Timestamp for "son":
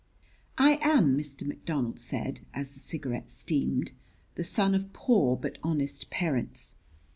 4.43-4.73